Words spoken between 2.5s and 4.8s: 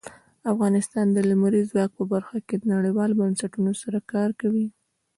نړیوالو بنسټونو سره کار کوي.